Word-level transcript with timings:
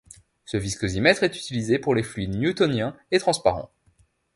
Ce 0.45 0.57
viscosimètre 0.57 1.21
est 1.21 1.37
utilisé 1.37 1.77
pour 1.77 1.93
les 1.93 2.01
fluides 2.01 2.35
newtoniens 2.35 2.97
et 3.11 3.19
transparents. 3.19 3.69